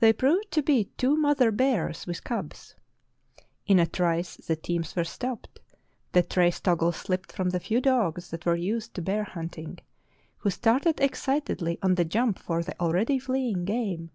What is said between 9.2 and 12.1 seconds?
hunting, who started excitedly on the